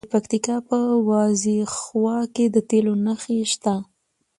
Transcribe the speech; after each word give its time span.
د 0.05 0.07
پکتیکا 0.13 0.55
په 0.69 0.77
وازیخوا 1.09 2.17
کې 2.35 2.45
د 2.53 2.57
تیلو 2.69 2.93
نښې 3.05 3.39
شته. 3.51 3.75